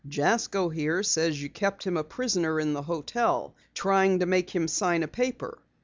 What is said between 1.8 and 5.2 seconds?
him a prisoner in the hotel, trying to make him sign a